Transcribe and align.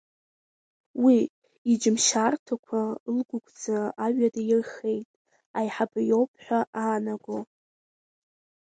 Уи 1.03 1.17
иџьымшьаарҭақәа 1.71 2.81
ылгәыгәӡа 3.09 3.77
аҩада 4.05 4.41
ирхеит, 4.49 5.09
аиҳабы 5.57 6.01
иоуп 6.09 6.31
ҳәа 6.43 6.59
аанаго. 6.83 7.37